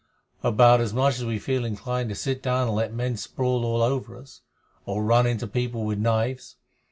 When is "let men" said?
2.75-3.17